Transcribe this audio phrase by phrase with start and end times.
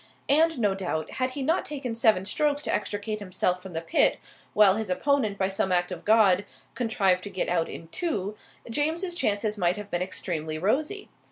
[0.29, 4.17] And no doubt, had he not taken seven strokes to extricate himself from the pit,
[4.55, 6.43] while his opponent, by some act of God,
[6.73, 8.35] contrived to get out in two,
[8.67, 11.07] James's chances might have been extremely rosy.